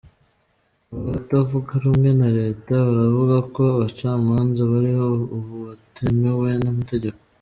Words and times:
Abatavuga 0.95 1.71
rumwe 1.83 2.09
na 2.19 2.29
leta 2.39 2.73
baravuga 2.87 3.37
ko 3.55 3.61
abacamanza 3.75 4.61
bariho 4.71 5.07
ubu 5.35 5.53
batemewe 5.67 6.49
n'amategeko. 6.63 7.19